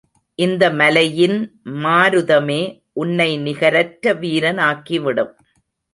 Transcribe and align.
இந்த 0.39 0.63
மலையின் 0.71 1.35
மாருதமே 1.83 2.59
உன்னை 2.93 3.29
நிகரற்ற 3.37 4.13
வீரனாக்கிவிடும். 4.15 5.33